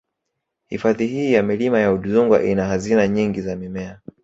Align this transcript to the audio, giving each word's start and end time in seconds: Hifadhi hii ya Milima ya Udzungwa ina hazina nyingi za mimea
Hifadhi 0.67 1.07
hii 1.07 1.33
ya 1.33 1.43
Milima 1.43 1.79
ya 1.79 1.93
Udzungwa 1.93 2.43
ina 2.43 2.65
hazina 2.65 3.07
nyingi 3.07 3.41
za 3.41 3.55
mimea 3.55 3.99